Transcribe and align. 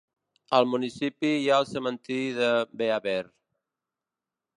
Al 0.59 0.63
municipi 0.69 1.29
hi 1.41 1.45
ha 1.51 1.59
el 1.63 1.67
cementiri 1.73 2.31
de 2.39 2.49
Beaver. 2.81 3.21